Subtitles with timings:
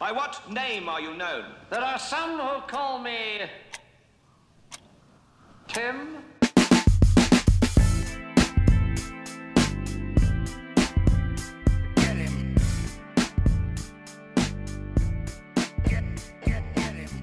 [0.00, 1.44] By what name are you known?
[1.68, 3.42] There are some who call me.
[5.68, 6.16] Tim?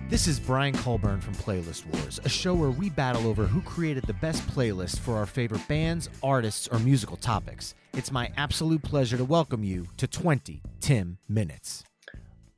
[0.08, 4.04] This is Brian Colburn from Playlist Wars, a show where we battle over who created
[4.04, 7.74] the best playlist for our favorite bands, artists, or musical topics.
[7.94, 11.87] It's my absolute pleasure to welcome you to 20 Tim Minutes.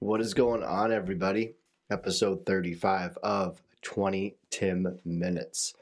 [0.02, 1.56] What is going on, everybody?
[1.92, 5.74] Episode 35 of 20 Tim Minutes.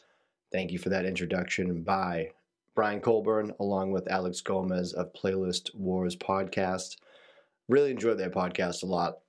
[0.51, 2.31] Thank you for that introduction by
[2.73, 6.97] Brian Colburn, along with Alex Gomez of Playlist Wars podcast.
[7.69, 9.19] Really enjoyed their podcast a lot.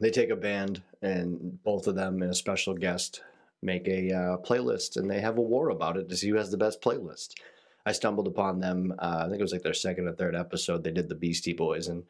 [0.00, 3.22] They take a band, and both of them and a special guest
[3.60, 6.50] make a uh, playlist, and they have a war about it to see who has
[6.50, 7.34] the best playlist.
[7.84, 8.94] I stumbled upon them.
[8.98, 10.82] Uh, I think it was like their second or third episode.
[10.82, 12.04] They did the Beastie Boys, and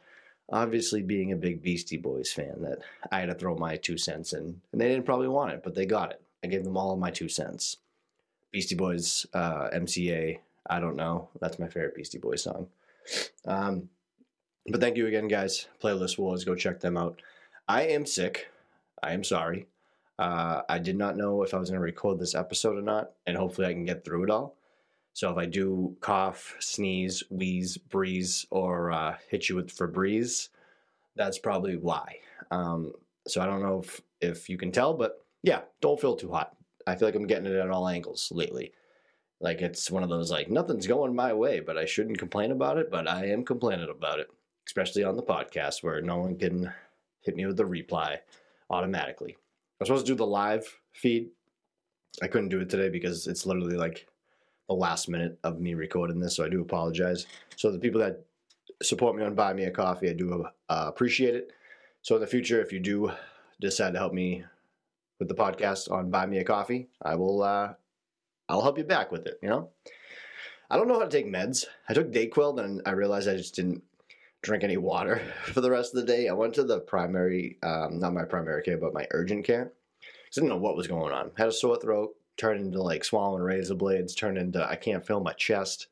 [0.51, 2.79] obviously, being a big Beastie Boys fan, that
[3.11, 5.75] I had to throw my two cents in, and they didn't probably want it, but
[5.75, 6.21] they got it.
[6.43, 7.79] I gave them all of my two cents.
[8.53, 10.39] Beastie Boys, uh, MCA.
[10.69, 11.29] I don't know.
[11.41, 12.69] That's my favorite Beastie Boys song.
[13.47, 13.89] Um,
[14.67, 15.67] but thank you again, guys.
[15.83, 16.45] Playlist Wars.
[16.45, 17.21] Go check them out.
[17.69, 18.49] I am sick.
[19.03, 19.67] I am sorry.
[20.19, 23.11] Uh, I did not know if I was going to record this episode or not,
[23.27, 24.55] and hopefully I can get through it all.
[25.15, 30.49] So if I do cough, sneeze, wheeze, breeze, or uh, hit you with Febreze,
[31.15, 32.17] that's probably why.
[32.51, 32.93] Um,
[33.27, 36.57] so I don't know if, if you can tell, but yeah, don't feel too hot.
[36.89, 38.73] I feel like I'm getting it at all angles lately.
[39.41, 42.79] Like it's one of those like nothing's going my way, but I shouldn't complain about
[42.79, 42.91] it.
[42.91, 44.27] But I am complaining about it,
[44.67, 46.73] especially on the podcast where no one can
[47.21, 48.19] hit me with the reply
[48.69, 49.37] automatically.
[49.37, 51.29] I was supposed to do the live feed.
[52.21, 54.09] I couldn't do it today because it's literally like
[54.69, 57.27] the last minute of me recording this, so I do apologize.
[57.57, 58.25] So the people that
[58.83, 61.53] support me on Buy Me a Coffee, I do uh, appreciate it.
[62.03, 63.13] So in the future, if you do
[63.61, 64.45] decide to help me
[65.19, 67.43] with the podcast on Buy Me a Coffee, I will.
[67.43, 67.75] Uh,
[68.49, 69.39] I'll help you back with it.
[69.43, 69.71] You know,
[70.71, 71.65] I don't know how to take meds.
[71.89, 73.83] I took Dayquil, then I realized I just didn't
[74.43, 76.29] drink any water for the rest of the day.
[76.29, 79.73] I went to the primary, um, not my primary care, but my urgent care.
[80.03, 81.31] I didn't know what was going on.
[81.37, 85.21] Had a sore throat, turned into like swollen razor blades, turned into I can't feel
[85.21, 85.89] my chest.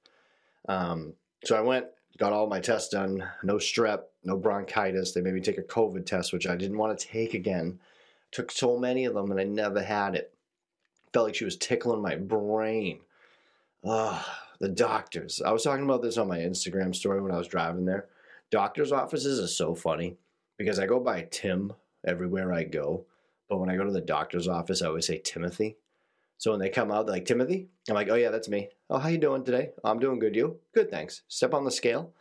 [0.68, 1.14] Um,
[1.44, 1.86] so I went,
[2.18, 3.24] got all my tests done.
[3.42, 5.12] No strep, no bronchitis.
[5.12, 7.80] They made me take a COVID test, which I didn't want to take again.
[8.30, 10.32] Took so many of them, and I never had it.
[11.12, 13.00] Felt like she was tickling my brain.
[13.84, 14.24] Ugh,
[14.60, 15.42] the doctors.
[15.44, 18.08] I was talking about this on my Instagram story when I was driving there
[18.52, 20.18] doctor's offices are so funny
[20.58, 21.72] because I go by Tim
[22.06, 23.06] everywhere I go,
[23.48, 25.78] but when I go to the doctor's office, I always say Timothy.
[26.42, 27.68] So when they come out, like Timothy.
[27.88, 28.68] I'm like, oh yeah, that's me.
[28.90, 29.70] Oh, how you doing today?
[29.84, 30.34] Oh, I'm doing good.
[30.34, 30.58] You?
[30.74, 31.22] Good, thanks.
[31.28, 32.14] Step on the scale.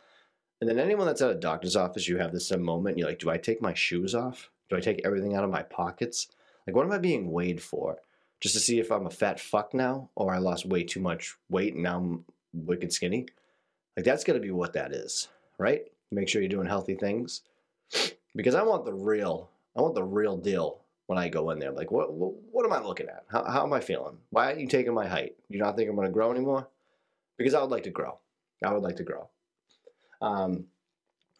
[0.60, 2.96] And then anyone that's at a doctor's office, you have this moment.
[2.96, 4.48] You're like, do I take my shoes off?
[4.70, 6.28] Do I take everything out of my pockets?
[6.68, 7.96] Like, what am I being weighed for?
[8.40, 11.34] Just to see if I'm a fat fuck now, or I lost way too much
[11.48, 13.26] weight and now I'm wicked skinny.
[13.96, 15.82] Like that's to be what that is, right?
[16.12, 17.40] make sure you're doing healthy things
[18.36, 20.81] because I want the real I want the real deal
[21.12, 21.72] when I go in there.
[21.72, 23.24] Like, what what, what am I looking at?
[23.28, 24.16] How, how am I feeling?
[24.30, 25.36] Why aren't you taking my height?
[25.50, 26.68] You don't think I'm going to grow anymore?
[27.36, 28.18] Because I would like to grow.
[28.64, 29.28] I would like to grow.
[30.22, 30.64] Um,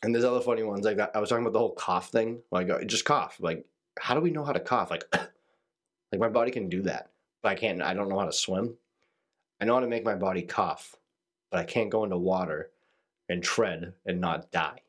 [0.02, 0.98] and there's other funny ones like.
[1.14, 2.42] I was talking about the whole cough thing.
[2.50, 3.38] Like, uh, just cough.
[3.40, 3.64] Like,
[3.98, 4.90] how do we know how to cough?
[4.90, 5.04] Like,
[6.12, 7.10] like my body can do that,
[7.42, 7.80] but I can't.
[7.80, 8.76] I don't know how to swim.
[9.58, 10.96] I know how to make my body cough,
[11.50, 12.70] but I can't go into water
[13.30, 14.82] and tread and not die.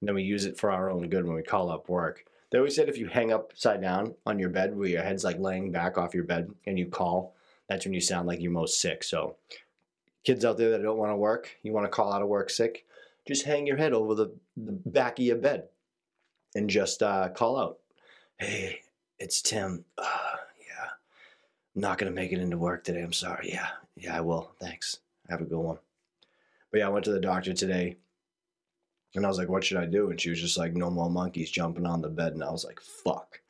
[0.00, 2.24] And then we use it for our own good when we call up work.
[2.50, 5.38] They always said if you hang upside down on your bed where your head's like
[5.38, 7.34] laying back off your bed and you call,
[7.68, 9.04] that's when you sound like you're most sick.
[9.04, 9.36] So,
[10.24, 12.50] kids out there that don't want to work, you want to call out of work
[12.50, 12.84] sick,
[13.26, 15.68] just hang your head over the, the back of your bed
[16.54, 17.78] and just uh, call out,
[18.38, 18.80] Hey,
[19.18, 19.84] it's Tim.
[19.98, 20.88] Uh, yeah,
[21.76, 23.02] I'm not going to make it into work today.
[23.02, 23.50] I'm sorry.
[23.52, 24.52] Yeah, yeah, I will.
[24.58, 24.98] Thanks.
[25.28, 25.78] Have a good one.
[26.70, 27.96] But yeah, I went to the doctor today
[29.14, 30.10] and I was like, what should I do?
[30.10, 32.32] And she was just like, no more monkeys jumping on the bed.
[32.34, 33.40] And I was like, fuck.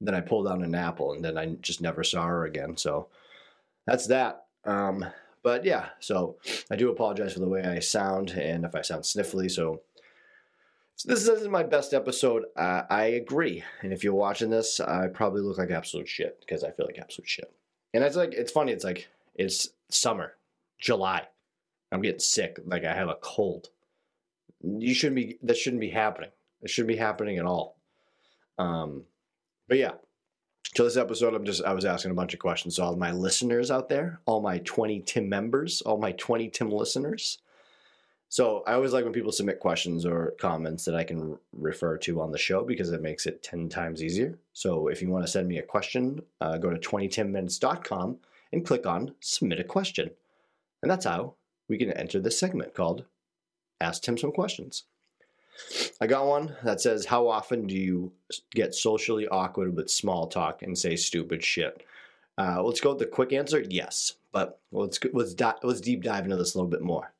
[0.00, 2.76] Then I pulled out an apple and then I just never saw her again.
[2.76, 3.08] So
[3.86, 4.44] that's that.
[4.64, 5.04] Um,
[5.42, 6.36] but yeah, so
[6.70, 9.50] I do apologize for the way I sound and if I sound sniffly.
[9.50, 9.80] So,
[11.04, 12.44] this isn't my best episode.
[12.54, 13.64] Uh, I agree.
[13.80, 16.98] And if you're watching this, I probably look like absolute shit because I feel like
[16.98, 17.52] absolute shit.
[17.92, 18.70] And it's like, it's funny.
[18.70, 20.34] It's like, it's summer,
[20.78, 21.26] July.
[21.90, 23.70] I'm getting sick, like I have a cold.
[24.62, 25.38] You shouldn't be.
[25.42, 26.30] That shouldn't be happening.
[26.62, 27.76] It shouldn't be happening at all.
[28.58, 29.04] Um,
[29.68, 29.92] but yeah.
[30.74, 32.76] So this episode, I'm just I was asking a bunch of questions.
[32.76, 36.70] So all my listeners out there, all my 20 Tim members, all my 20 Tim
[36.70, 37.38] listeners.
[38.30, 42.22] So I always like when people submit questions or comments that I can refer to
[42.22, 44.38] on the show because it makes it 10 times easier.
[44.54, 48.16] So if you want to send me a question, uh, go to 20timminutes.com
[48.52, 50.10] and click on submit a question.
[50.80, 51.34] And that's how
[51.68, 53.04] we can enter this segment called
[53.82, 54.84] Ask Tim Some Questions.
[56.00, 58.12] I got one that says, How often do you
[58.52, 61.84] get socially awkward with small talk and say stupid shit?
[62.38, 66.24] Uh, let's go with the quick answer yes, but let's, let's, di- let's deep dive
[66.24, 67.12] into this a little bit more.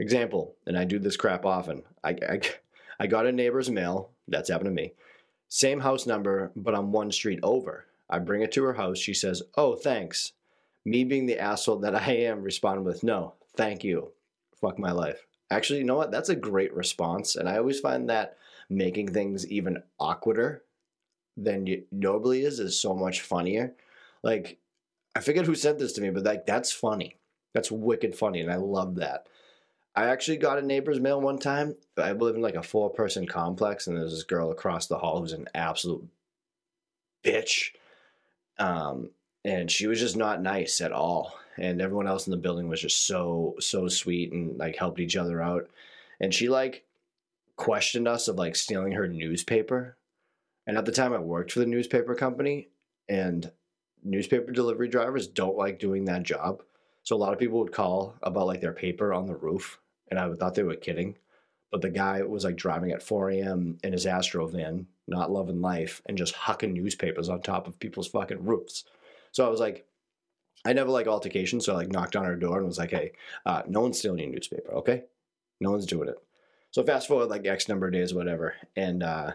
[0.00, 1.84] Example, and I do this crap often.
[2.02, 2.40] I, I,
[2.98, 4.94] I got a neighbor's mail, that's happened to me.
[5.48, 7.86] Same house number, but on one street over.
[8.10, 8.98] I bring it to her house.
[8.98, 10.32] She says, Oh, thanks.
[10.84, 14.10] Me being the asshole that I am, respond with, No, thank you.
[14.60, 15.24] Fuck my life.
[15.54, 16.10] Actually, you know what?
[16.10, 17.36] That's a great response.
[17.36, 18.36] And I always find that
[18.68, 20.60] making things even awkwarder
[21.36, 23.72] than normally is is so much funnier.
[24.22, 24.58] Like,
[25.14, 27.18] I forget who sent this to me, but like that's funny.
[27.52, 29.28] That's wicked funny, and I love that.
[29.94, 31.76] I actually got a neighbor's mail one time.
[31.96, 35.20] I live in like a four person complex, and there's this girl across the hall
[35.20, 36.08] who's an absolute
[37.22, 37.70] bitch.
[38.58, 39.10] Um,
[39.44, 41.38] and she was just not nice at all.
[41.58, 45.16] And everyone else in the building was just so, so sweet and like helped each
[45.16, 45.68] other out.
[46.20, 46.84] And she like
[47.56, 49.96] questioned us of like stealing her newspaper.
[50.66, 52.68] And at the time, I worked for the newspaper company,
[53.08, 53.50] and
[54.02, 56.62] newspaper delivery drivers don't like doing that job.
[57.02, 59.78] So a lot of people would call about like their paper on the roof,
[60.08, 61.16] and I thought they were kidding.
[61.70, 63.78] But the guy was like driving at 4 a.m.
[63.82, 68.08] in his Astro van, not loving life, and just hucking newspapers on top of people's
[68.08, 68.84] fucking roofs.
[69.32, 69.84] So I was like,
[70.64, 73.12] I never like altercations, so I like knocked on her door and was like, hey,
[73.44, 75.04] uh, no one's stealing your newspaper, okay?
[75.60, 76.16] No one's doing it.
[76.70, 79.32] So fast forward like X number of days, whatever, and uh,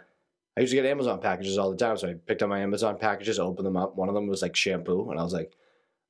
[0.57, 1.97] I used to get Amazon packages all the time.
[1.97, 3.95] So I picked up my Amazon packages, opened them up.
[3.95, 5.53] One of them was like shampoo, and I was like,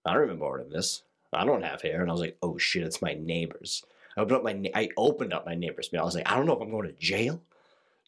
[0.06, 1.04] I don't remember ordering this.
[1.31, 3.83] I don't have hair, and I was like, oh shit, it's my neighbor's.
[4.18, 6.01] I opened up my I opened up my neighbor's mail.
[6.01, 7.42] I was like, I don't know if I'm going to jail.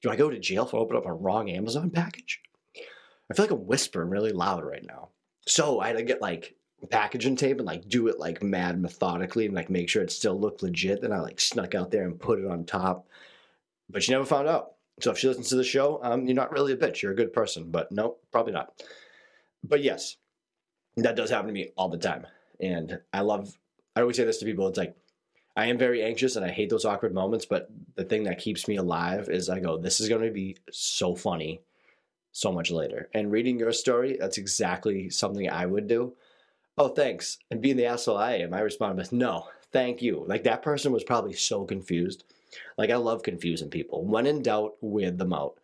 [0.02, 2.42] Do I go to jail for opening up a wrong Amazon package?
[3.30, 5.10] I feel like I'm whispering really loud right now.
[5.46, 6.56] So I had to get like
[6.90, 10.40] packaging tape and like do it like mad methodically and like make sure it still
[10.40, 11.02] looked legit.
[11.02, 13.08] Then I like snuck out there and put it on top.
[13.90, 14.74] But she never found out.
[15.00, 17.02] So if she listens to the show, um, you're not really a bitch.
[17.02, 17.72] You're a good person.
[17.72, 18.82] But no, probably not.
[19.64, 20.18] But yes,
[20.98, 22.26] that does happen to me all the time.
[22.60, 23.58] And I love,
[23.96, 24.68] I always say this to people.
[24.68, 24.96] It's like,
[25.56, 27.46] I am very anxious and I hate those awkward moments.
[27.46, 30.58] But the thing that keeps me alive is I go, this is going to be
[30.72, 31.62] so funny
[32.32, 33.10] so much later.
[33.14, 36.14] And reading your story, that's exactly something I would do.
[36.78, 37.38] Oh, thanks.
[37.50, 40.24] And being the asshole I am, I respond with, no, thank you.
[40.28, 42.24] Like that person was probably so confused.
[42.78, 44.04] Like I love confusing people.
[44.06, 45.58] When in doubt, weird them out.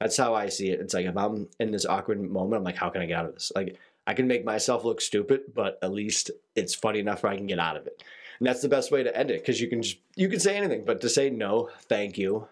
[0.00, 0.80] That's how I see it.
[0.80, 3.26] It's like if I'm in this awkward moment, I'm like, how can I get out
[3.26, 3.52] of this?
[3.54, 3.76] Like
[4.06, 7.46] I can make myself look stupid, but at least it's funny enough where I can
[7.46, 8.02] get out of it.
[8.38, 10.56] And that's the best way to end it because you can just you can say
[10.56, 12.48] anything, but to say no, thank you,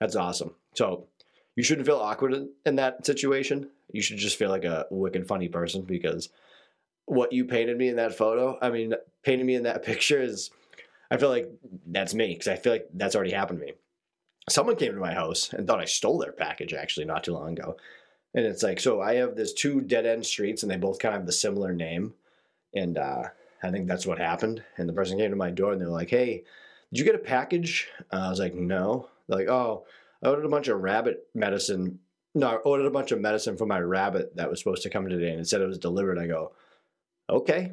[0.00, 0.54] that's awesome.
[0.74, 1.04] So
[1.54, 3.68] you shouldn't feel awkward in that situation.
[3.92, 6.30] You should just feel like a wicked funny person because
[7.10, 10.50] what you painted me in that photo, I mean, painting me in that picture is,
[11.10, 11.50] I feel like
[11.86, 13.72] that's me because I feel like that's already happened to me.
[14.48, 17.52] Someone came to my house and thought I stole their package actually not too long
[17.52, 17.76] ago.
[18.32, 21.14] And it's like, so I have this two dead end streets and they both kind
[21.14, 22.14] of have the similar name.
[22.74, 23.24] And uh,
[23.60, 24.62] I think that's what happened.
[24.78, 26.44] And the person came to my door and they're like, hey,
[26.92, 27.88] did you get a package?
[28.12, 29.08] Uh, I was like, no.
[29.26, 29.84] They're like, oh,
[30.22, 31.98] I ordered a bunch of rabbit medicine.
[32.36, 35.08] No, I ordered a bunch of medicine for my rabbit that was supposed to come
[35.08, 36.20] today and it said it was delivered.
[36.20, 36.52] I go,
[37.30, 37.72] okay.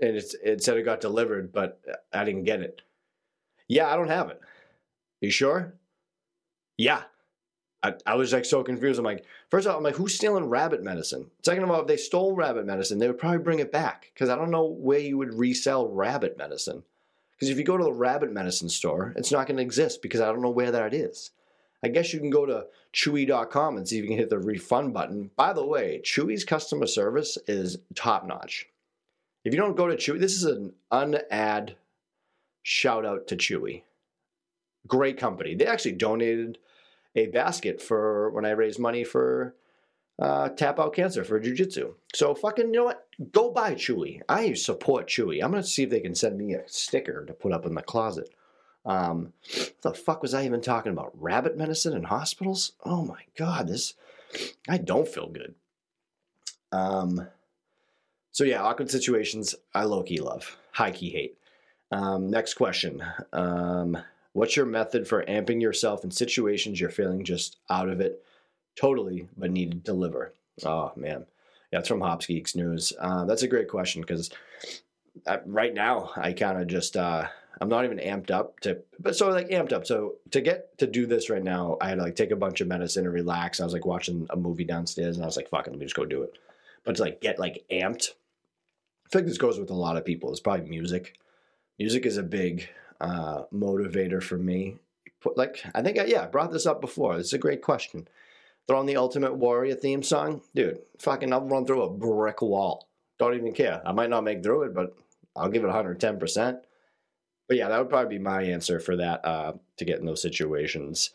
[0.00, 1.80] And it's, it said it got delivered, but
[2.12, 2.82] I didn't get it.
[3.68, 4.40] Yeah, I don't have it.
[5.20, 5.74] You sure?
[6.76, 7.02] Yeah.
[7.82, 8.98] I, I was like so confused.
[8.98, 11.30] I'm like, first of all, I'm like, who's stealing rabbit medicine?
[11.44, 14.28] Second of all, if they stole rabbit medicine, they would probably bring it back because
[14.28, 16.82] I don't know where you would resell rabbit medicine.
[17.32, 20.20] Because if you go to the rabbit medicine store, it's not going to exist because
[20.20, 21.30] I don't know where that is.
[21.82, 24.92] I guess you can go to chewy.com and see if you can hit the refund
[24.92, 25.30] button.
[25.36, 28.66] By the way, Chewy's customer service is top notch.
[29.44, 31.76] If you don't go to Chewy, this is an unad
[32.62, 33.84] shout out to Chewy.
[34.86, 35.54] Great company.
[35.54, 36.58] They actually donated
[37.16, 39.54] a basket for when I raised money for
[40.20, 41.94] uh, tap out cancer for jujitsu.
[42.14, 43.06] So fucking, you know what?
[43.32, 44.20] Go buy Chewy.
[44.28, 45.42] I support Chewy.
[45.42, 47.82] I'm gonna see if they can send me a sticker to put up in the
[47.82, 48.28] closet.
[48.84, 51.12] Um, what the fuck was I even talking about?
[51.20, 52.72] Rabbit medicine in hospitals?
[52.84, 53.94] Oh my god, this
[54.68, 55.54] I don't feel good.
[56.72, 57.28] Um,
[58.32, 61.36] so yeah, awkward situations I low key love, high key hate.
[61.90, 63.02] Um, next question.
[63.32, 63.98] Um,
[64.32, 68.24] what's your method for amping yourself in situations you're feeling just out of it
[68.76, 70.32] totally, but need to deliver?
[70.64, 71.26] Oh man,
[71.72, 72.92] it's from Hops Geeks News.
[72.98, 74.30] Uh, that's a great question because
[75.44, 77.26] right now I kind of just uh,
[77.60, 79.86] I'm not even amped up to, but so like amped up.
[79.86, 82.62] So to get to do this right now, I had to like take a bunch
[82.62, 83.60] of medicine and relax.
[83.60, 85.84] I was like watching a movie downstairs, and I was like, "Fuck it, let me
[85.84, 86.38] just go do it."
[86.84, 88.10] But to like get like amped,
[89.12, 90.30] I like this goes with a lot of people.
[90.30, 91.18] It's probably music.
[91.78, 94.76] Music is a big uh, motivator for me.
[95.36, 97.18] Like I think, I, yeah, I brought this up before.
[97.18, 98.08] This is a great question.
[98.66, 100.78] Throw on the Ultimate Warrior theme song, dude.
[100.98, 102.88] Fucking, I'll run through a brick wall.
[103.18, 103.82] Don't even care.
[103.84, 104.96] I might not make through it, but
[105.36, 106.60] I'll give it 110 percent
[107.50, 110.22] but yeah, that would probably be my answer for that uh, to get in those
[110.22, 111.10] situations.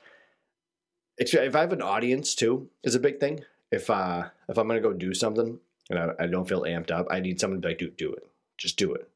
[1.18, 3.46] If I have an audience too, is a big thing.
[3.72, 5.58] If uh, if I'm gonna go do something
[5.90, 8.12] and I, I don't feel amped up, I need someone to be like, dude, do
[8.12, 8.28] it.
[8.58, 9.10] Just do it.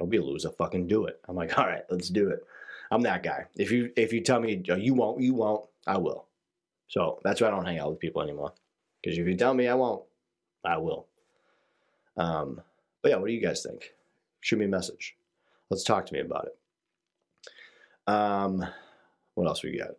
[0.00, 0.50] Don't be a loser.
[0.50, 1.20] Fucking do it.
[1.28, 2.44] I'm like, all right, let's do it.
[2.90, 3.44] I'm that guy.
[3.54, 6.26] If you if you tell me oh, you won't, you won't, I will.
[6.88, 8.54] So that's why I don't hang out with people anymore.
[9.00, 10.02] Because if you tell me I won't,
[10.64, 11.06] I will.
[12.16, 12.60] Um,
[13.02, 13.92] but yeah, what do you guys think?
[14.40, 15.14] Shoot me a message.
[15.70, 16.58] Let's talk to me about it.
[18.06, 18.64] Um,
[19.34, 19.96] what else we got?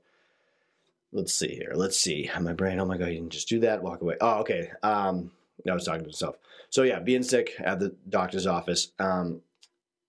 [1.11, 1.71] Let's see here.
[1.73, 2.29] Let's see.
[2.39, 2.79] My brain.
[2.79, 3.81] Oh my god, you can just do that.
[3.81, 4.17] Walk away.
[4.21, 4.71] Oh, okay.
[4.83, 5.31] Um,
[5.69, 6.37] I was talking to myself.
[6.69, 8.91] So yeah, being sick at the doctor's office.
[8.99, 9.41] Um,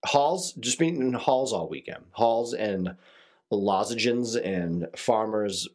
[0.05, 0.53] Halls.
[0.55, 2.05] Just being in Halls all weekend.
[2.13, 2.97] Halls and
[3.51, 5.69] lozenges and farmers,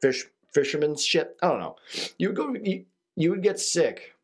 [0.00, 1.36] fish fishermen's shit.
[1.42, 1.76] I don't know.
[2.18, 2.54] You would go.
[2.54, 2.84] You,
[3.16, 4.14] you would get sick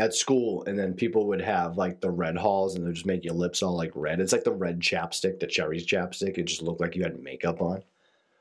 [0.00, 3.22] at school and then people would have like the red Halls and they'd just make
[3.22, 4.18] your lips all like red.
[4.18, 6.38] It's like the red chapstick, the cherries chapstick.
[6.38, 7.82] It just looked like you had makeup on.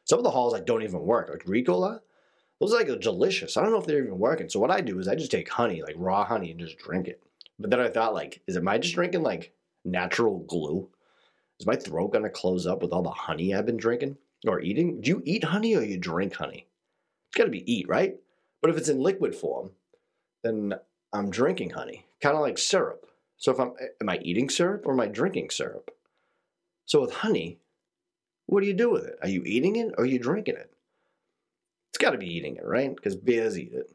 [0.05, 1.29] Some of the Halls like don't even work.
[1.29, 1.99] Like Ricola,
[2.61, 3.57] those are like delicious.
[3.57, 4.47] I don't know if they're even working.
[4.47, 7.09] So what I do is I just take honey, like raw honey, and just drink
[7.09, 7.21] it.
[7.59, 9.51] But then I thought like, is am I just drinking like
[9.83, 10.87] natural glue?
[11.59, 14.15] Is my throat gonna close up with all the honey I've been drinking
[14.47, 15.01] or eating?
[15.01, 16.67] Do you eat honey or you drink honey?
[17.27, 18.15] It's gotta be eat, right?
[18.61, 19.71] But if it's in liquid form,
[20.41, 20.75] then
[21.11, 23.05] I'm drinking honey, kind of like syrup.
[23.37, 25.91] So if I'm, am I eating syrup or am I drinking syrup?
[26.85, 27.59] So with honey,
[28.45, 29.17] what do you do with it?
[29.21, 30.71] Are you eating it or are you drinking it?
[31.91, 32.95] It's got to be eating it, right?
[32.95, 33.91] Because bears eat it.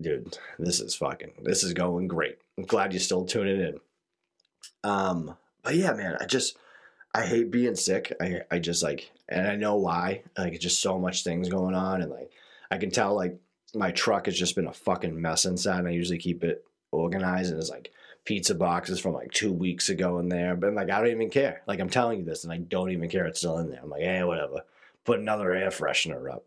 [0.00, 2.38] Dude, this is fucking, this is going great.
[2.58, 3.80] I'm glad you're still tuning in.
[4.84, 6.56] Um, but yeah, man, I just,
[7.14, 8.12] I hate being sick.
[8.20, 10.22] I, I just like, and I know why.
[10.36, 12.30] Like, just so much things going on, and like,
[12.70, 13.38] I can tell like
[13.74, 15.80] my truck has just been a fucking mess inside.
[15.80, 17.90] And I usually keep it organized, and there's like
[18.24, 20.56] pizza boxes from like two weeks ago in there.
[20.56, 21.62] But like, I don't even care.
[21.66, 23.80] Like, I'm telling you this, and I don't even care it's still in there.
[23.82, 24.62] I'm like, hey, whatever.
[25.04, 26.44] Put another air freshener up.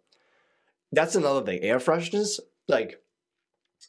[0.92, 1.62] That's another thing.
[1.62, 3.02] Air fresheners, like,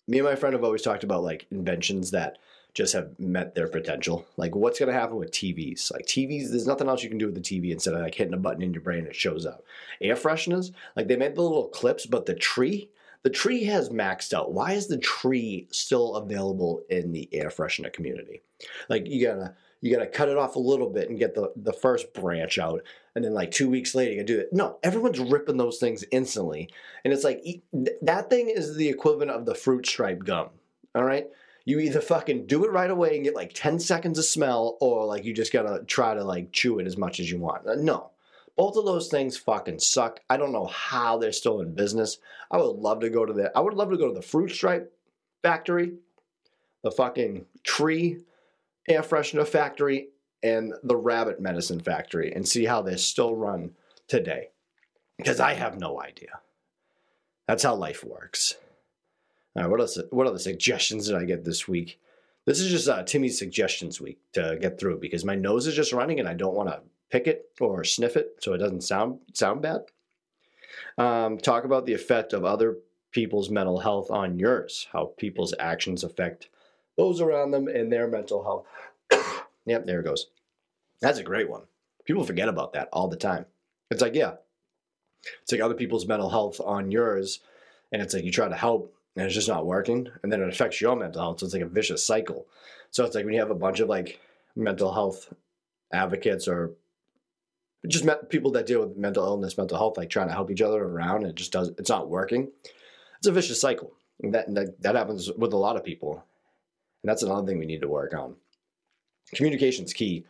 [0.09, 2.38] me and my friend have always talked about like inventions that
[2.75, 4.26] just have met their potential.
[4.37, 5.90] Like, what's going to happen with TVs?
[5.93, 8.35] Like, TVs, there's nothing else you can do with the TV instead of like hitting
[8.35, 9.64] a button in your brain and it shows up.
[10.00, 12.90] Air fresheners, like, they made the little clips, but the tree,
[13.26, 14.52] the tree has maxed out.
[14.52, 18.42] Why is the tree still available in the air freshener community?
[18.88, 21.73] Like you gotta you gotta cut it off a little bit and get the the
[21.73, 22.85] first branch out,
[23.16, 24.52] and then like two weeks later you do it.
[24.52, 26.71] No, everyone's ripping those things instantly,
[27.04, 27.42] and it's like
[28.00, 30.50] that thing is the equivalent of the fruit stripe gum.
[30.95, 31.26] All right.
[31.64, 35.04] You either fucking do it right away and get like 10 seconds of smell, or
[35.04, 37.66] like you just gotta try to like chew it as much as you want.
[37.66, 38.11] Uh, no,
[38.56, 40.20] both of those things fucking suck.
[40.30, 42.18] I don't know how they're still in business.
[42.50, 44.50] I would love to go to the I would love to go to the fruit
[44.50, 44.92] stripe
[45.42, 45.92] factory,
[46.82, 48.20] the fucking tree
[48.88, 50.08] air freshener factory,
[50.42, 53.72] and the rabbit medicine factory and see how they still run
[54.08, 54.50] today.
[55.18, 56.40] Because I have no idea.
[57.48, 58.56] That's how life works.
[59.54, 59.98] All right, what else?
[60.10, 61.98] What other suggestions did I get this week?
[62.44, 65.92] This is just uh, Timmy's suggestions week to get through because my nose is just
[65.92, 69.20] running and I don't want to pick it or sniff it so it doesn't sound
[69.32, 69.82] sound bad.
[70.98, 72.78] Um, talk about the effect of other
[73.12, 76.48] people's mental health on yours, how people's actions affect
[76.96, 79.44] those around them and their mental health.
[79.66, 80.26] yep, there it goes.
[81.00, 81.62] That's a great one.
[82.04, 83.46] People forget about that all the time.
[83.90, 84.34] It's like, yeah,
[85.42, 87.40] it's like other people's mental health on yours,
[87.92, 90.48] and it's like you try to help and it's just not working, and then it
[90.48, 91.40] affects your mental health.
[91.40, 92.46] So it's like a vicious cycle.
[92.90, 94.20] So it's like when you have a bunch of like
[94.54, 95.32] mental health
[95.92, 96.72] advocates or
[97.88, 100.62] just met people that deal with mental illness, mental health, like trying to help each
[100.62, 101.69] other around, and it just does.
[101.78, 102.50] It's not working.
[103.19, 103.93] It's a vicious cycle.
[104.23, 106.25] And that, that that happens with a lot of people,
[107.02, 108.37] and that's another thing we need to work on.
[109.35, 110.25] Communication is key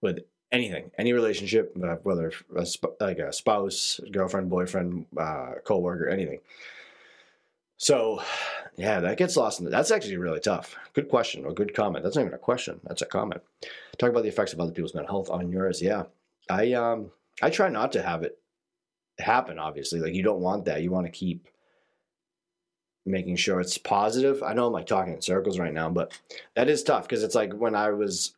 [0.00, 6.08] with anything, any relationship, uh, whether a sp- like a spouse, girlfriend, boyfriend, uh, coworker,
[6.08, 6.40] anything.
[7.76, 8.20] So,
[8.76, 10.74] yeah, that gets lost in the, That's actually really tough.
[10.94, 12.02] Good question or good comment.
[12.02, 12.80] That's not even a question.
[12.82, 13.40] That's a comment.
[13.98, 15.80] Talk about the effects of other people's mental health on yours.
[15.80, 16.04] Yeah,
[16.48, 17.10] I um
[17.42, 18.38] I try not to have it
[19.18, 19.58] happen.
[19.58, 20.82] Obviously, like you don't want that.
[20.82, 21.48] You want to keep
[23.06, 24.42] making sure it's positive.
[24.42, 26.18] I know I'm like talking in circles right now, but
[26.54, 28.34] that is tough because it's like when I was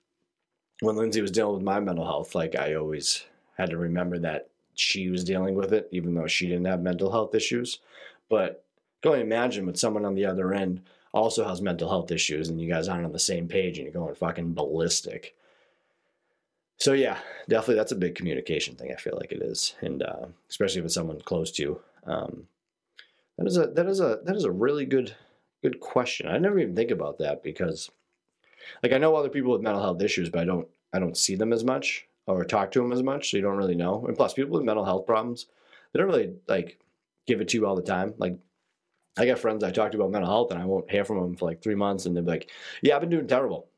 [0.80, 3.24] when Lindsay was dealing with my mental health, like I always
[3.58, 7.10] had to remember that she was dealing with it, even though she didn't have mental
[7.10, 7.80] health issues.
[8.28, 8.64] But
[9.02, 10.80] go and imagine with someone on the other end
[11.12, 13.92] also has mental health issues and you guys aren't on the same page and you're
[13.92, 15.36] going fucking ballistic.
[16.80, 17.18] So yeah,
[17.48, 18.90] definitely that's a big communication thing.
[18.92, 21.80] I feel like it is, and uh, especially with someone close to you.
[22.06, 22.46] Um,
[23.36, 25.14] that is a that is a that is a really good
[25.62, 26.26] good question.
[26.26, 27.90] I never even think about that because,
[28.82, 31.34] like, I know other people with mental health issues, but I don't I don't see
[31.34, 34.06] them as much or talk to them as much, so you don't really know.
[34.06, 35.46] And plus, people with mental health problems,
[35.92, 36.78] they don't really like
[37.26, 38.14] give it to you all the time.
[38.18, 38.38] Like,
[39.18, 41.46] I got friends I talked about mental health, and I won't hear from them for
[41.46, 42.50] like three months, and they're like,
[42.82, 43.68] "Yeah, I've been doing terrible."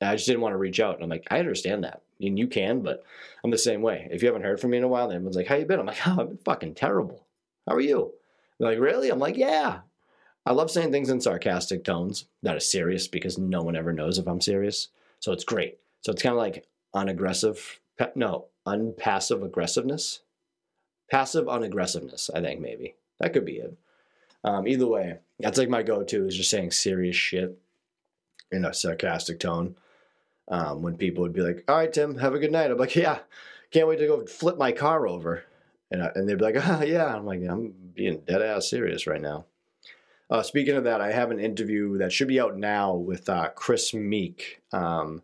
[0.00, 2.48] I just didn't want to reach out, and I'm like, I understand that, and you
[2.48, 3.04] can, but
[3.44, 4.08] I'm the same way.
[4.10, 5.86] If you haven't heard from me in a while, everyone's like, "How you been?" I'm
[5.86, 7.26] like, "Oh, I've been fucking terrible.
[7.66, 8.12] How are you?"
[8.58, 9.80] They're like, "Really?" I'm like, "Yeah."
[10.46, 14.16] I love saying things in sarcastic tones that are serious because no one ever knows
[14.16, 14.88] if I'm serious.
[15.18, 15.78] So it's great.
[16.02, 17.80] So it's kind of like unaggressive,
[18.14, 20.20] no, unpassive aggressiveness.
[21.10, 22.94] Passive unaggressiveness, I think maybe.
[23.18, 23.76] That could be it.
[24.44, 27.58] Um, either way, that's like my go to is just saying serious shit
[28.52, 29.74] in a sarcastic tone.
[30.48, 32.70] Um, when people would be like, all right, Tim, have a good night.
[32.70, 33.18] I'm like, yeah,
[33.70, 35.44] can't wait to go flip my car over.
[35.90, 37.14] And, I, and they'd be like, oh, yeah.
[37.14, 39.46] I'm like, I'm being dead ass serious right now.
[40.28, 43.50] Uh, speaking of that, I have an interview that should be out now with uh,
[43.54, 44.60] Chris Meek.
[44.72, 45.22] Um,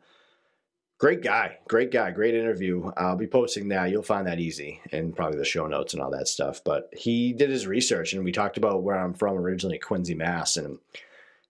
[0.98, 2.92] great guy, great guy, great interview.
[2.96, 3.90] I'll be posting that.
[3.90, 6.62] You'll find that easy and probably the show notes and all that stuff.
[6.64, 10.56] But he did his research and we talked about where I'm from originally, Quincy, Mass.
[10.56, 10.78] And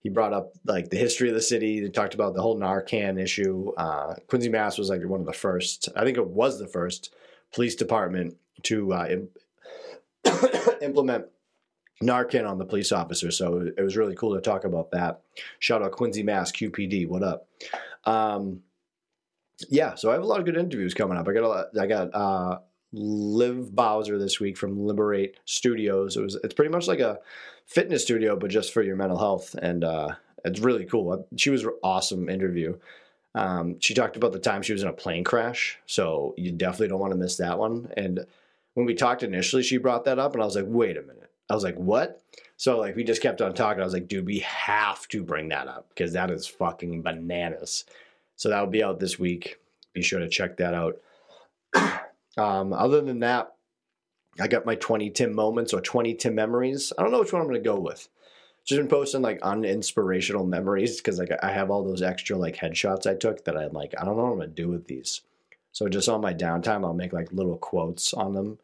[0.03, 1.81] he brought up like the history of the city.
[1.81, 3.71] He talked about the whole Narcan issue.
[3.77, 7.15] Uh, Quincy, Mass was like one of the first, I think it was the first
[7.53, 9.07] police department to uh,
[10.81, 11.25] implement
[12.03, 13.31] Narcan on the police officer.
[13.31, 15.21] So it was really cool to talk about that.
[15.59, 17.07] Shout out Quincy Mass QPD.
[17.07, 17.47] What up?
[18.03, 18.59] Um,
[19.69, 21.29] yeah, so I have a lot of good interviews coming up.
[21.29, 22.59] I got a lot, I got uh,
[22.91, 26.17] Liv Bowser this week from Liberate Studios.
[26.17, 27.19] It was it's pretty much like a
[27.65, 31.27] fitness studio, but just for your mental health, and uh, it's really cool.
[31.37, 32.77] She was awesome interview.
[33.35, 36.89] Um, she talked about the time she was in a plane crash, so you definitely
[36.89, 37.91] don't want to miss that one.
[37.97, 38.25] And
[38.75, 41.23] when we talked initially, she brought that up, and I was like, wait a minute
[41.49, 42.21] I was like, what?
[42.57, 43.81] So like we just kept on talking.
[43.81, 47.85] I was like, dude, we have to bring that up because that is fucking bananas.
[48.35, 49.59] So that'll be out this week.
[49.93, 50.99] Be sure to check that out.
[52.37, 53.53] um, other than that,
[54.39, 56.91] I got my 20 Tim moments or 20 Tim memories.
[56.97, 58.07] I don't know which one I'm gonna go with.
[58.65, 63.05] Just been posting like uninspirational memories because like I have all those extra like headshots
[63.05, 65.21] I took that I'm like, I don't know what I'm gonna do with these.
[65.71, 68.59] So just on my downtime, I'll make like little quotes on them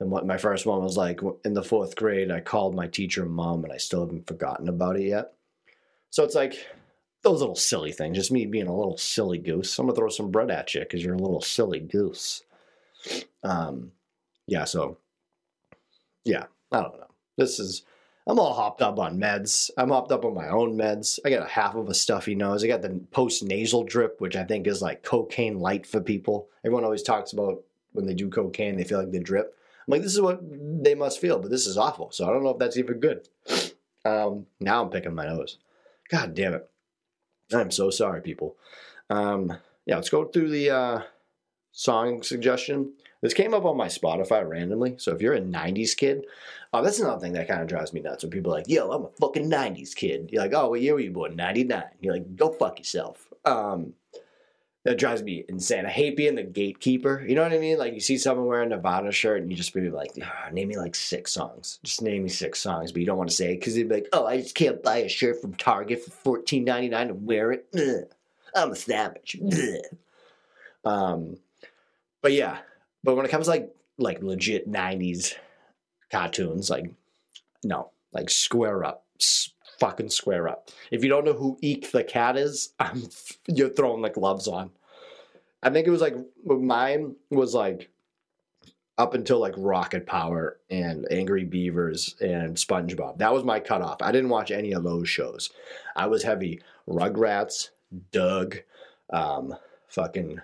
[0.00, 3.24] and what my first one was like in the fourth grade, I called my teacher
[3.24, 5.32] mom, and I still haven't forgotten about it yet.
[6.10, 6.66] So it's like
[7.22, 9.78] those little silly things, just me being a little silly goose.
[9.78, 12.42] I'm gonna throw some bread at you because you're a little silly goose.
[13.42, 13.92] Um,
[14.46, 14.64] yeah.
[14.64, 14.98] So,
[16.24, 17.06] yeah, I don't know.
[17.36, 17.82] This is
[18.26, 19.70] I'm all hopped up on meds.
[19.76, 21.18] I'm hopped up on my own meds.
[21.24, 22.64] I got a half of a stuffy nose.
[22.64, 26.48] I got the post nasal drip, which I think is like cocaine light for people.
[26.64, 29.56] Everyone always talks about when they do cocaine, they feel like they drip.
[29.86, 30.40] I'm like, this is what
[30.82, 32.10] they must feel, but this is awful.
[32.12, 33.28] So I don't know if that's even good.
[34.06, 35.58] Um, now I'm picking my nose.
[36.08, 36.68] God damn it.
[37.52, 38.56] I'm so sorry, people.
[39.10, 39.56] Um,
[39.86, 41.02] yeah, let's go through the uh,
[41.72, 42.94] song suggestion.
[43.24, 44.96] This came up on my Spotify randomly.
[44.98, 46.26] So if you're a 90s kid,
[46.74, 48.90] uh, that's another thing that kind of drives me nuts when people are like, yo,
[48.92, 50.28] I'm a fucking 90s kid.
[50.30, 51.34] You're like, oh, what year were you born?
[51.34, 51.84] 99.
[52.02, 53.32] You're like, go fuck yourself.
[53.46, 53.94] Um,
[54.82, 55.86] that drives me insane.
[55.86, 57.24] I hate being the gatekeeper.
[57.26, 57.78] You know what I mean?
[57.78, 60.68] Like you see someone wearing a Nirvana shirt and you just be like, oh, name
[60.68, 61.78] me like six songs.
[61.82, 63.94] Just name me six songs, but you don't want to say it because they'd be
[63.94, 67.26] like, oh, I just can't buy a shirt from Target for fourteen ninety nine and
[67.26, 67.68] wear it.
[67.74, 68.04] Ugh.
[68.54, 69.40] I'm a savage.
[69.42, 69.96] Ugh.
[70.84, 71.38] Um,
[72.20, 72.58] but yeah,
[73.04, 75.34] but when it comes to like like legit '90s
[76.10, 76.90] cartoons, like
[77.62, 79.04] no, like square up,
[79.78, 80.70] fucking square up.
[80.90, 83.04] If you don't know who Eek the cat is, I'm,
[83.46, 84.70] you're throwing the gloves on.
[85.62, 87.90] I think it was like mine was like
[88.96, 93.18] up until like Rocket Power and Angry Beavers and SpongeBob.
[93.18, 94.00] That was my cutoff.
[94.00, 95.50] I didn't watch any of those shows.
[95.96, 97.70] I was heavy Rugrats,
[98.12, 98.58] Doug,
[99.10, 99.54] um,
[99.88, 100.40] fucking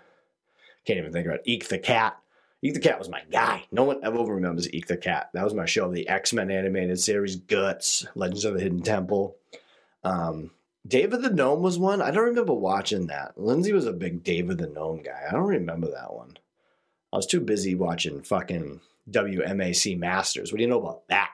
[0.84, 1.44] can't even think about it.
[1.44, 2.18] Eek the cat.
[2.62, 3.64] Eek the Cat was my guy.
[3.72, 5.30] No one ever remembers Eek the Cat.
[5.32, 5.90] That was my show.
[5.90, 9.36] The X Men animated series, Guts, Legends of the Hidden Temple.
[10.04, 10.50] Um,
[10.86, 12.02] David the Gnome was one.
[12.02, 13.38] I don't remember watching that.
[13.38, 15.24] Lindsay was a big David the Gnome guy.
[15.28, 16.36] I don't remember that one.
[17.12, 20.52] I was too busy watching fucking WMAC Masters.
[20.52, 21.30] What do you know about that?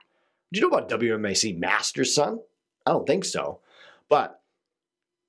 [0.53, 2.41] Do you know about WMAC Masters, son?
[2.85, 3.61] I don't think so.
[4.09, 4.41] But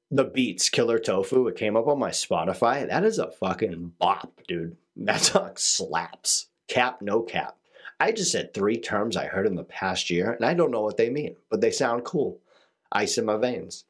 [0.09, 1.47] the Beets Killer Tofu.
[1.47, 2.87] It came up on my Spotify.
[2.87, 4.77] That is a fucking bop, dude.
[4.97, 6.47] That song slaps.
[6.67, 7.57] Cap, no cap.
[7.99, 10.81] I just said three terms I heard in the past year, and I don't know
[10.81, 12.39] what they mean, but they sound cool.
[12.91, 13.85] Ice in my veins.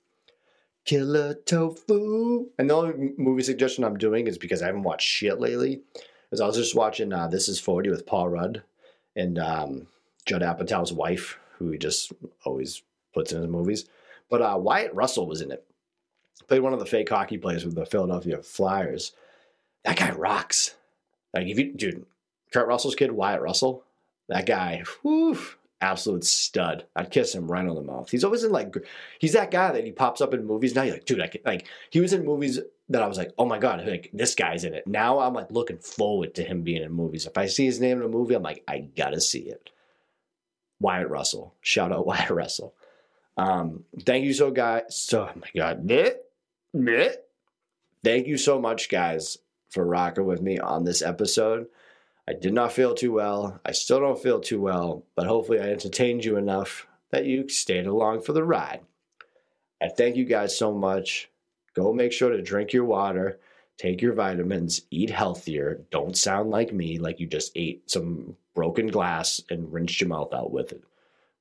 [0.86, 2.48] Killer tofu.
[2.58, 5.82] And the only movie suggestion I'm doing is because I haven't watched shit lately.
[6.32, 8.64] Is I was just watching uh, This Is 40 with Paul Rudd
[9.16, 9.88] and um,
[10.26, 12.12] Judd Apatow's wife, who he just
[12.46, 13.86] always puts in his movies.
[14.30, 15.66] But uh, Wyatt Russell was in it.
[16.48, 19.12] Played one of the fake hockey players with the Philadelphia Flyers.
[19.84, 20.76] That guy rocks.
[21.34, 22.06] Like if you, dude,
[22.52, 23.84] Kurt Russell's kid, Wyatt Russell,
[24.30, 25.38] that guy, whew,
[25.82, 26.86] absolute stud.
[26.96, 28.10] I'd kiss him right on the mouth.
[28.10, 28.74] He's always in like,
[29.20, 30.76] he's that guy that he pops up in movies.
[30.76, 32.60] Now you're like, dude, I can, like, he was in movies
[32.90, 34.88] that I was like, oh my God, like this guy's in it.
[34.88, 37.26] Now I'm like looking forward to him being in movies.
[37.26, 39.70] If I see his name in a movie, I'm like, I gotta see it.
[40.80, 41.54] Wyatt Russell.
[41.62, 42.74] Shout out Wyatt Russell.
[43.36, 44.84] Um, thank you so guys.
[44.90, 45.86] So oh my God.
[45.86, 46.14] Bleh,
[46.76, 47.14] bleh.
[48.04, 49.38] Thank you so much, guys,
[49.70, 51.68] for rocking with me on this episode.
[52.28, 53.60] I did not feel too well.
[53.66, 57.88] I still don't feel too well, but hopefully I entertained you enough that you stayed
[57.88, 58.82] along for the ride.
[59.82, 61.30] I thank you guys so much.
[61.74, 63.40] Go make sure to drink your water,
[63.78, 65.86] take your vitamins, eat healthier.
[65.92, 70.34] Don't sound like me, like you just ate some broken glass and rinsed your mouth
[70.34, 70.84] out with it,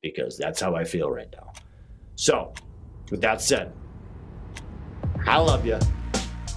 [0.03, 1.53] because that's how I feel right now.
[2.15, 2.53] So,
[3.11, 3.73] with that said,
[5.27, 5.79] I love you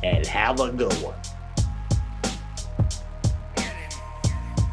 [0.04, 1.16] and have a good one.